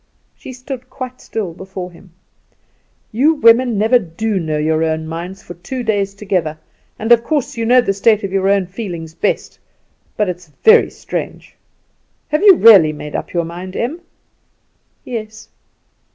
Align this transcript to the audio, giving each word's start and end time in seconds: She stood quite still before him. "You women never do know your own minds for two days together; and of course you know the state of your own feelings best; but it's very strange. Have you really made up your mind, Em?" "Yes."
She 0.35 0.51
stood 0.51 0.89
quite 0.89 1.21
still 1.21 1.53
before 1.53 1.91
him. 1.91 2.11
"You 3.11 3.35
women 3.35 3.77
never 3.77 3.99
do 3.99 4.39
know 4.39 4.57
your 4.57 4.83
own 4.83 5.05
minds 5.07 5.43
for 5.43 5.53
two 5.53 5.83
days 5.83 6.15
together; 6.15 6.57
and 6.97 7.11
of 7.11 7.23
course 7.23 7.55
you 7.55 7.67
know 7.67 7.81
the 7.81 7.93
state 7.93 8.23
of 8.23 8.33
your 8.33 8.49
own 8.49 8.65
feelings 8.65 9.13
best; 9.13 9.59
but 10.17 10.27
it's 10.27 10.47
very 10.63 10.89
strange. 10.89 11.55
Have 12.29 12.41
you 12.41 12.55
really 12.55 12.91
made 12.91 13.15
up 13.15 13.31
your 13.31 13.45
mind, 13.45 13.75
Em?" 13.75 14.01
"Yes." 15.05 15.49